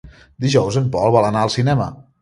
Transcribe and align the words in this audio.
Dijous 0.45 0.79
en 0.81 0.89
Pol 0.97 1.15
vol 1.17 1.29
anar 1.31 1.45
al 1.47 1.57
cinema. 1.61 1.91